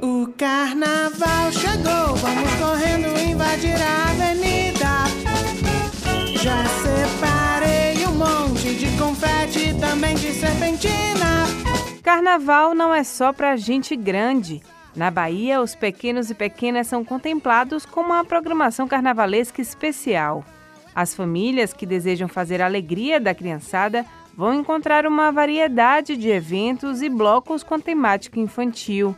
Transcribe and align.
O 0.00 0.28
carnaval 0.38 1.50
chegou, 1.50 2.14
vamos 2.16 2.54
correndo 2.60 3.08
invadir 3.20 3.74
a 3.74 4.10
avenida. 4.10 4.86
Já 6.40 6.64
separei 6.64 8.06
um 8.06 8.14
monte 8.14 8.76
de 8.76 8.96
confete, 8.96 9.74
também 9.80 10.14
de 10.14 10.32
serpentina. 10.32 11.46
Carnaval 12.04 12.72
não 12.72 12.94
é 12.94 13.02
só 13.02 13.32
pra 13.32 13.56
gente 13.56 13.96
grande. 13.96 14.62
Na 14.94 15.10
Bahia, 15.10 15.60
os 15.60 15.74
pequenos 15.74 16.30
e 16.30 16.34
pequenas 16.34 16.86
são 16.86 17.04
contemplados 17.04 17.84
com 17.84 18.00
uma 18.00 18.24
programação 18.24 18.86
carnavalesca 18.86 19.60
especial. 19.60 20.44
As 20.94 21.14
famílias 21.14 21.72
que 21.72 21.86
desejam 21.86 22.28
fazer 22.28 22.60
a 22.60 22.66
alegria 22.66 23.18
da 23.18 23.34
criançada 23.34 24.04
vão 24.36 24.54
encontrar 24.54 25.06
uma 25.06 25.30
variedade 25.30 26.16
de 26.16 26.28
eventos 26.28 27.02
e 27.02 27.08
blocos 27.08 27.62
com 27.62 27.78
temática 27.78 28.40
infantil. 28.40 29.14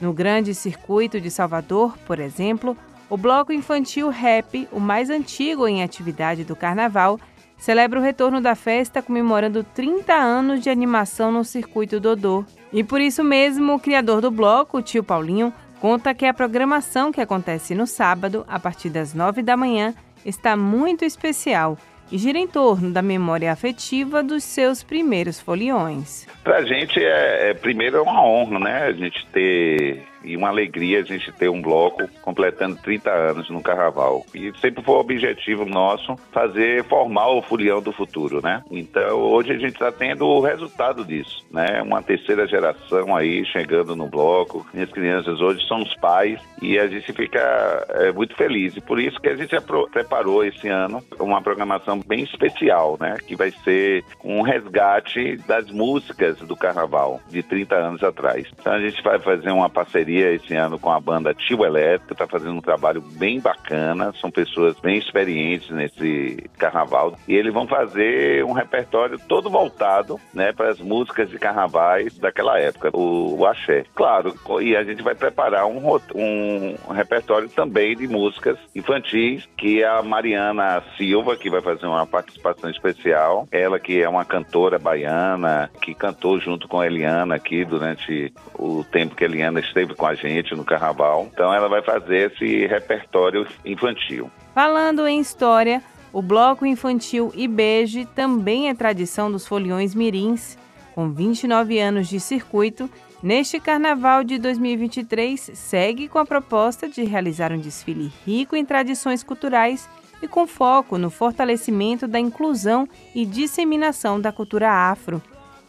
No 0.00 0.12
grande 0.12 0.54
circuito 0.54 1.20
de 1.20 1.30
Salvador, 1.30 1.96
por 2.06 2.18
exemplo, 2.18 2.76
o 3.08 3.16
bloco 3.16 3.52
infantil 3.52 4.08
Rap, 4.08 4.68
o 4.72 4.80
mais 4.80 5.10
antigo 5.10 5.68
em 5.68 5.82
atividade 5.82 6.44
do 6.44 6.56
carnaval, 6.56 7.20
celebra 7.56 7.98
o 7.98 8.02
retorno 8.02 8.40
da 8.40 8.54
festa 8.54 9.00
comemorando 9.00 9.62
30 9.62 10.12
anos 10.12 10.60
de 10.60 10.68
animação 10.68 11.30
no 11.30 11.44
circuito 11.44 12.00
Dodô. 12.00 12.44
E 12.72 12.82
por 12.82 13.00
isso 13.00 13.22
mesmo, 13.22 13.74
o 13.74 13.80
criador 13.80 14.20
do 14.20 14.30
bloco, 14.30 14.78
o 14.78 14.82
tio 14.82 15.04
Paulinho, 15.04 15.52
conta 15.80 16.14
que 16.14 16.26
a 16.26 16.34
programação 16.34 17.12
que 17.12 17.20
acontece 17.20 17.74
no 17.74 17.86
sábado, 17.86 18.44
a 18.48 18.58
partir 18.58 18.90
das 18.90 19.14
9 19.14 19.42
da 19.42 19.56
manhã, 19.56 19.94
está 20.24 20.56
muito 20.56 21.04
especial 21.04 21.78
e 22.10 22.18
gira 22.18 22.38
em 22.38 22.46
torno 22.46 22.90
da 22.90 23.02
memória 23.02 23.50
afetiva 23.50 24.22
dos 24.22 24.44
seus 24.44 24.82
primeiros 24.82 25.40
foliões. 25.40 26.26
Para 26.42 26.58
a 26.58 26.64
gente, 26.64 27.02
é, 27.02 27.50
é, 27.50 27.54
primeiro, 27.54 27.96
é 27.96 28.00
uma 28.00 28.22
honra, 28.22 28.58
né? 28.58 28.82
A 28.84 28.92
gente 28.92 29.26
ter 29.32 30.02
e 30.24 30.36
uma 30.36 30.48
alegria 30.48 31.00
a 31.00 31.02
gente 31.02 31.30
ter 31.32 31.48
um 31.48 31.60
bloco 31.60 32.08
completando 32.22 32.76
30 32.76 33.10
anos 33.10 33.50
no 33.50 33.62
Carnaval. 33.62 34.24
E 34.34 34.52
sempre 34.60 34.82
foi 34.82 34.94
o 34.94 35.00
objetivo 35.00 35.64
nosso 35.64 36.16
fazer, 36.32 36.84
formar 36.84 37.28
o 37.28 37.42
Folião 37.42 37.82
do 37.82 37.92
futuro, 37.92 38.40
né? 38.42 38.62
Então 38.70 39.18
hoje 39.18 39.52
a 39.52 39.58
gente 39.58 39.74
está 39.74 39.92
tendo 39.92 40.26
o 40.26 40.40
resultado 40.40 41.04
disso, 41.04 41.44
né? 41.50 41.82
Uma 41.82 42.02
terceira 42.02 42.46
geração 42.46 43.14
aí 43.14 43.44
chegando 43.44 43.94
no 43.94 44.08
bloco. 44.08 44.66
Minhas 44.72 44.90
crianças 44.90 45.40
hoje 45.40 45.66
são 45.66 45.82
os 45.82 45.94
pais 45.96 46.40
e 46.62 46.78
a 46.78 46.86
gente 46.86 47.12
fica 47.12 47.86
é, 47.90 48.12
muito 48.12 48.34
feliz. 48.34 48.76
E 48.76 48.80
por 48.80 48.98
isso 48.98 49.20
que 49.20 49.28
a 49.28 49.36
gente 49.36 49.54
preparou 49.92 50.44
esse 50.44 50.68
ano 50.68 51.02
uma 51.18 51.42
programação 51.42 52.00
bem 52.00 52.22
especial, 52.22 52.96
né? 53.00 53.16
Que 53.26 53.36
vai 53.36 53.50
ser 53.50 54.04
um 54.22 54.42
resgate 54.42 55.36
das 55.46 55.70
músicas 55.70 56.38
do 56.38 56.56
Carnaval 56.56 57.20
de 57.28 57.42
30 57.42 57.74
anos 57.74 58.02
atrás. 58.02 58.46
Então 58.58 58.72
a 58.72 58.80
gente 58.80 59.02
vai 59.02 59.18
fazer 59.18 59.50
uma 59.50 59.68
parceria 59.68 60.13
parceria 60.14 60.32
esse 60.32 60.54
ano 60.54 60.78
com 60.78 60.90
a 60.90 61.00
banda 61.00 61.34
Tio 61.34 61.64
Elétrica, 61.64 62.12
está 62.12 62.26
fazendo 62.26 62.52
um 62.52 62.60
trabalho 62.60 63.00
bem 63.00 63.40
bacana, 63.40 64.12
são 64.20 64.30
pessoas 64.30 64.78
bem 64.80 64.98
experientes 64.98 65.70
nesse 65.70 66.48
carnaval. 66.56 67.16
E 67.26 67.34
eles 67.34 67.52
vão 67.52 67.66
fazer 67.66 68.44
um 68.44 68.52
repertório 68.52 69.18
todo 69.28 69.50
voltado 69.50 70.20
né, 70.32 70.52
para 70.52 70.70
as 70.70 70.80
músicas 70.80 71.28
de 71.28 71.38
carnavais 71.38 72.16
daquela 72.18 72.58
época, 72.58 72.90
o, 72.92 73.38
o 73.38 73.46
axé. 73.46 73.84
Claro, 73.94 74.34
e 74.60 74.76
a 74.76 74.84
gente 74.84 75.02
vai 75.02 75.14
preparar 75.14 75.66
um, 75.66 75.80
um 76.14 76.92
repertório 76.92 77.48
também 77.48 77.96
de 77.96 78.06
músicas 78.06 78.58
infantis, 78.74 79.48
que 79.56 79.82
é 79.82 79.88
a 79.88 80.02
Mariana 80.02 80.82
Silva, 80.96 81.36
que 81.36 81.50
vai 81.50 81.60
fazer 81.60 81.86
uma 81.86 82.06
participação 82.06 82.70
especial. 82.70 83.48
Ela 83.50 83.80
que 83.80 84.00
é 84.00 84.08
uma 84.08 84.24
cantora 84.24 84.78
baiana, 84.78 85.70
que 85.80 85.94
cantou 85.94 86.38
junto 86.38 86.68
com 86.68 86.80
a 86.80 86.86
Eliana 86.86 87.34
aqui 87.34 87.64
durante 87.64 88.32
o 88.54 88.84
tempo 88.84 89.14
que 89.14 89.24
a 89.24 89.26
Eliana 89.26 89.60
esteve 89.60 89.94
com 89.94 90.03
com 90.04 90.08
a 90.08 90.14
gente 90.14 90.54
no 90.54 90.66
carnaval. 90.66 91.30
Então 91.32 91.52
ela 91.54 91.66
vai 91.66 91.82
fazer 91.82 92.30
esse 92.30 92.66
repertório 92.66 93.46
infantil. 93.64 94.30
Falando 94.54 95.06
em 95.06 95.18
história, 95.18 95.82
o 96.12 96.20
bloco 96.20 96.66
infantil 96.66 97.32
Ibeje 97.34 98.04
também 98.04 98.68
é 98.68 98.74
tradição 98.74 99.32
dos 99.32 99.46
foliões 99.46 99.94
mirins. 99.94 100.58
Com 100.94 101.10
29 101.10 101.78
anos 101.78 102.06
de 102.06 102.20
circuito, 102.20 102.88
neste 103.22 103.58
carnaval 103.58 104.22
de 104.22 104.36
2023 104.36 105.52
segue 105.54 106.06
com 106.06 106.18
a 106.18 106.26
proposta 106.26 106.86
de 106.86 107.02
realizar 107.02 107.50
um 107.50 107.58
desfile 107.58 108.12
rico 108.26 108.54
em 108.54 108.64
tradições 108.64 109.22
culturais 109.22 109.88
e 110.20 110.28
com 110.28 110.46
foco 110.46 110.98
no 110.98 111.08
fortalecimento 111.08 112.06
da 112.06 112.20
inclusão 112.20 112.86
e 113.14 113.24
disseminação 113.24 114.20
da 114.20 114.30
cultura 114.30 114.70
afro. 114.70 115.22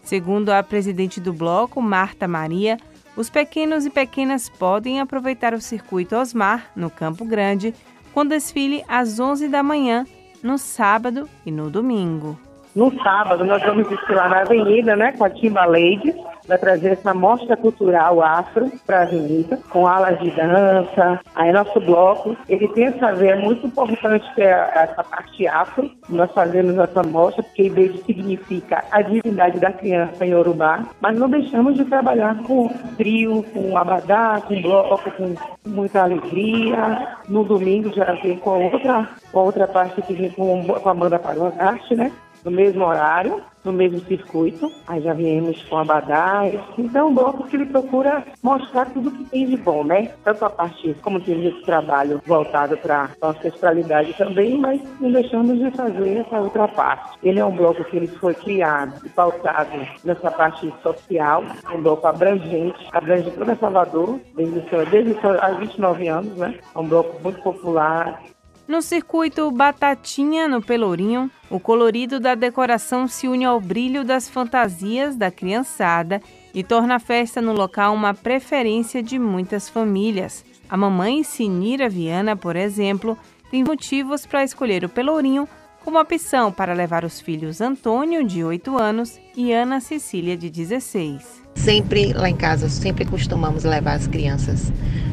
Segundo 0.03 0.50
a 0.50 0.62
presidente 0.62 1.22
do 1.22 1.31
bloco, 1.31 1.81
Marta 1.81 2.28
Maria, 2.28 2.78
os 3.16 3.30
pequenos 3.30 3.86
e 3.86 3.90
pequenas 3.90 4.50
podem 4.50 5.00
aproveitar 5.00 5.53
o 5.53 5.62
circuito 5.62 6.16
Osmar, 6.16 6.72
no 6.76 6.90
Campo 6.90 7.26
Grande, 7.26 7.74
com 8.14 8.26
desfile 8.26 8.84
às 8.88 9.20
11 9.20 9.48
da 9.48 9.64
manhã, 9.64 10.06
no 10.44 10.58
sábado 10.58 11.30
e 11.46 11.52
no 11.52 11.70
domingo. 11.70 12.38
No 12.76 12.92
sábado, 13.02 13.46
nós 13.46 13.64
vamos 13.64 13.88
desfilar 13.88 14.30
na 14.30 14.42
Avenida, 14.42 14.96
né, 14.96 15.14
com 15.14 15.24
a 15.24 15.30
Timba 15.30 15.66
Ladies, 15.66 16.16
vai 16.47 16.57
trazer 16.57 16.94
essa 16.94 17.13
mostra 17.13 17.56
cultural 17.57 18.22
afro 18.22 18.72
para 18.85 19.00
a 19.00 19.01
Avenida, 19.03 19.59
com 19.69 19.88
alas 19.88 20.19
de 20.19 20.31
dança. 20.31 21.19
Aí 21.35 21.51
nosso 21.51 21.79
bloco, 21.79 22.35
ele 22.47 22.67
tem 22.69 22.85
essa 22.85 23.06
é 23.25 23.35
muito 23.35 23.67
importante 23.67 24.25
ter 24.35 24.50
essa 24.50 25.03
parte 25.03 25.47
afro. 25.47 25.89
Nós 26.09 26.31
fazemos 26.31 26.78
essa 26.78 27.03
mostra, 27.03 27.44
porque 27.44 27.63
Ibeji 27.63 28.03
significa 28.05 28.84
a 28.91 29.01
divindade 29.01 29.59
da 29.59 29.72
criança 29.72 30.25
em 30.25 30.31
Yorubá, 30.31 30.85
mas 31.01 31.17
não 31.17 31.29
deixamos 31.29 31.75
de 31.75 31.85
trabalhar 31.85 32.38
com 32.44 32.69
trio, 32.97 33.44
com 33.53 33.78
abadá, 33.78 34.41
com 34.45 34.61
bloco, 34.61 35.11
com 35.11 35.35
muita 35.66 36.03
alegria. 36.03 37.17
No 37.28 37.44
domingo 37.44 37.91
já 37.94 38.13
vem 38.13 38.38
com 38.38 38.72
outra, 38.72 39.09
outra 39.34 39.67
parte 39.67 40.01
que 40.01 40.13
vem 40.13 40.29
com, 40.31 40.63
com 40.66 40.89
a 40.89 40.94
banda 40.94 41.19
Pagogarte, 41.19 41.95
né? 41.95 42.11
no 42.45 42.51
mesmo 42.51 42.85
horário, 42.85 43.41
no 43.66 43.74
mesmo 43.74 44.00
circuito. 44.02 44.72
Aí 44.88 45.02
já 45.02 45.14
viemos 45.14 45.62
com 45.64 45.78
abadás. 45.78 46.59
Então, 46.78 47.09
o 47.09 47.14
bloco 47.14 47.48
que 47.48 47.56
ele 47.56 47.66
procura 47.66 48.24
mostrar 48.42 48.86
tudo 48.92 49.12
que 49.12 49.26
tem 49.26 49.48
de 49.48 49.58
bom, 49.58 49.84
né? 49.84 50.12
Tanto 50.24 50.46
a 50.46 50.50
parte, 50.50 50.96
como 51.02 51.20
temos 51.20 51.46
esse 51.46 51.66
trabalho 51.66 52.22
voltado 52.26 52.78
para 52.78 53.09
a 53.22 53.28
ancestralidade 53.28 54.14
também, 54.14 54.58
mas 54.58 54.81
não 55.00 55.12
deixamos 55.12 55.58
de 55.59 55.72
fazer 55.72 56.18
essa 56.18 56.40
outra 56.40 56.68
parte. 56.68 57.18
Ele 57.24 57.40
é 57.40 57.46
um 57.46 57.56
bloco 57.56 57.84
que 57.84 57.98
ele 57.98 58.08
foi 58.08 58.34
criado 58.34 59.06
e 59.06 59.09
pautado 59.09 59.72
nessa 60.03 60.32
parte 60.32 60.72
social, 60.84 61.44
um 61.74 61.82
bloco 61.82 62.08
abrangente, 62.08 62.88
abrange 62.92 63.32
toda 63.32 63.56
Salvador, 63.56 64.20
desde, 64.36 64.62
desde 64.92 65.16
há 65.42 65.52
29 65.52 66.08
anos, 66.08 66.38
né? 66.38 66.56
É 66.74 66.80
um 66.80 66.88
bloco 66.88 67.22
muito 67.24 67.42
popular, 67.42 68.22
no 68.68 68.81
circuito 68.81 69.50
Batatinha, 69.52 70.48
no 70.48 70.62
Pelourinho, 70.62 71.30
o 71.50 71.59
colorido 71.59 72.20
da 72.20 72.34
decoração 72.34 73.08
se 73.08 73.28
une 73.28 73.46
ao 73.46 73.59
brilho 73.59 74.03
das 74.03 74.28
fantasias 74.28 75.16
da 75.16 75.30
criançada 75.30 76.22
e 76.53 76.64
torna 76.64 76.96
a 76.96 77.00
festa 77.00 77.42
no 77.42 77.53
local 77.53 77.94
uma 77.94 78.14
preferência 78.14 79.03
de 79.03 79.20
muitas 79.20 79.70
famílias. 79.70 80.44
A 80.68 80.76
mamãe 80.76 81.24
Sinira 81.24 81.88
Viana, 81.88 82.36
por 82.36 82.56
exemplo, 82.56 83.18
tem 83.52 83.64
motivos 83.64 84.26
para 84.26 84.44
escolher 84.44 84.84
o 84.84 84.90
Pelourinho 84.90 85.47
como 85.84 86.00
opção 86.00 86.52
para 86.52 86.74
levar 86.74 87.06
os 87.06 87.22
filhos 87.22 87.62
Antônio, 87.62 88.26
de 88.26 88.44
8 88.44 88.76
anos, 88.76 89.20
e 89.38 89.53
Ana 89.53 89.80
Cecília, 89.80 90.36
de 90.36 90.50
16. 90.50 91.44
Sempre 91.55 92.13
lá 92.13 92.29
em 92.29 92.35
casa, 92.35 92.69
sempre 92.69 93.05
costumamos 93.05 93.63
levar 93.63 93.93
as 93.93 94.05
crianças 94.05 94.71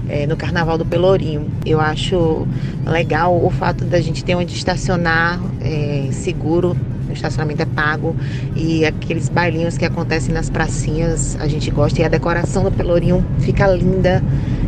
é, 0.08 0.26
no 0.26 0.36
Carnaval 0.36 0.76
do 0.76 0.84
Pelourinho. 0.84 1.50
Eu 1.64 1.80
acho 1.80 2.46
legal 2.84 3.34
o 3.42 3.48
fato 3.48 3.84
da 3.84 4.00
gente 4.00 4.22
ter 4.22 4.34
onde 4.34 4.54
estacionar 4.54 5.40
é, 5.60 6.08
seguro, 6.10 6.76
o 7.08 7.12
estacionamento 7.12 7.62
é 7.62 7.66
pago 7.66 8.16
e 8.56 8.84
aqueles 8.84 9.28
bailinhos 9.28 9.78
que 9.78 9.84
acontecem 9.84 10.34
nas 10.34 10.50
pracinhas 10.50 11.36
a 11.40 11.46
gente 11.46 11.70
gosta 11.70 12.00
e 12.00 12.04
a 12.04 12.08
decoração 12.08 12.64
do 12.64 12.72
Pelourinho 12.72 13.24
fica 13.38 13.66
linda. 13.68 14.22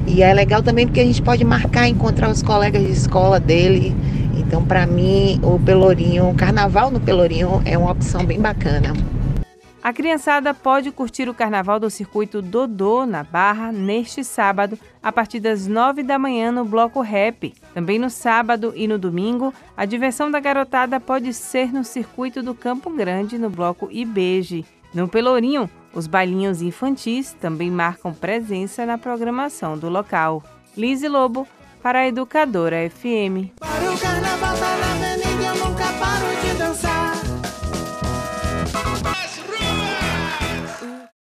E 0.07 0.23
é 0.23 0.33
legal 0.33 0.63
também 0.63 0.87
porque 0.87 1.01
a 1.01 1.05
gente 1.05 1.23
pode 1.23 1.45
marcar, 1.45 1.89
encontrar 1.89 2.31
os 2.31 2.43
colegas 2.43 2.83
de 2.83 2.93
escola 2.93 3.41
dele. 3.41 3.95
Então, 4.37 4.63
para 4.65 4.87
mim, 4.87 5.41
o 5.43 5.59
Pelourinho, 5.59 6.31
o 6.31 6.35
carnaval 6.35 6.91
no 6.91 7.01
Pelourinho 7.01 7.63
é 7.65 7.77
uma 7.77 7.91
opção 7.91 8.25
bem 8.25 8.39
bacana. 8.39 8.93
A 9.85 9.93
criançada 9.93 10.55
pode 10.55 10.91
curtir 10.91 11.29
o 11.29 11.35
carnaval 11.35 11.79
do 11.79 11.91
circuito 11.91 12.41
Dodô, 12.41 13.05
na 13.05 13.23
Barra, 13.23 13.71
neste 13.71 14.25
sábado, 14.25 14.79
a 15.03 15.13
partir 15.13 15.41
das 15.41 15.67
nove 15.67 16.03
da 16.03 16.19
manhã 16.19 16.51
no 16.51 16.65
Bloco 16.65 17.03
Rap. 17.03 17.53
Também 17.75 17.99
no 17.99 18.09
sábado 18.09 18.73
e 18.75 18.89
no 18.89 18.99
domingo, 18.99 19.53
a 19.77 19.85
diversão 19.85 20.31
da 20.31 20.41
garotada 20.41 20.99
pode 20.99 21.35
ser 21.35 21.71
no 21.71 21.85
circuito 21.85 22.43
do 22.43 22.55
Campo 22.55 22.89
Grande, 22.89 23.37
no 23.37 23.51
Bloco 23.51 23.91
Ibeje. 23.93 24.65
No 24.95 25.07
Pelourinho, 25.07 25.69
os 25.93 26.07
bailinhos 26.07 26.63
infantis 26.63 27.37
também 27.39 27.71
marcam 27.71 28.15
presença 28.15 28.87
na 28.87 28.97
programação 28.97 29.77
do 29.77 29.91
local. 29.91 30.43
Lise 30.75 31.09
Lobo, 31.09 31.47
para 31.83 31.99
a 31.99 32.09
Educadora 32.09 32.89
FM. 32.89 33.53
Para 33.61 35.34